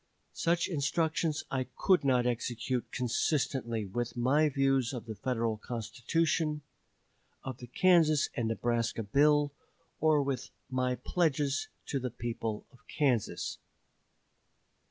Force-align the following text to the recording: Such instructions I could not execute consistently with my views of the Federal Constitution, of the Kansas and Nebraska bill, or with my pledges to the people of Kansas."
Such 0.33 0.67
instructions 0.67 1.43
I 1.51 1.65
could 1.75 2.03
not 2.03 2.25
execute 2.25 2.91
consistently 2.91 3.85
with 3.85 4.17
my 4.17 4.49
views 4.49 4.93
of 4.93 5.05
the 5.05 5.13
Federal 5.13 5.57
Constitution, 5.57 6.63
of 7.43 7.59
the 7.59 7.67
Kansas 7.67 8.27
and 8.35 8.47
Nebraska 8.47 9.03
bill, 9.03 9.53
or 9.99 10.23
with 10.23 10.49
my 10.71 10.95
pledges 10.95 11.67
to 11.85 11.99
the 11.99 12.09
people 12.09 12.65
of 12.73 12.79
Kansas." 12.87 13.59